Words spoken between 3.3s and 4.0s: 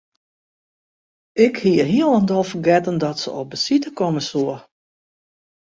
op besite